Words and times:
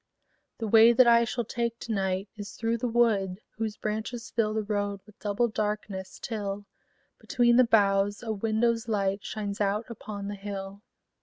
The 0.57 0.65
way 0.67 0.93
that 0.93 1.05
I 1.05 1.25
shall 1.25 1.43
take 1.45 1.77
to 1.81 1.91
night 1.91 2.27
Is 2.35 2.53
through 2.55 2.79
the 2.79 2.87
wood 2.87 3.39
whose 3.55 3.77
branches 3.77 4.31
fill 4.31 4.55
The 4.55 4.63
road 4.63 4.99
with 5.05 5.19
double 5.19 5.47
darkness, 5.47 6.17
till, 6.19 6.65
Between 7.19 7.55
the 7.55 7.65
boughs, 7.65 8.23
a 8.23 8.31
window's 8.33 8.87
light 8.87 9.23
Shines 9.23 9.61
out 9.61 9.85
upon 9.91 10.27
the 10.27 10.33
hill. 10.33 10.81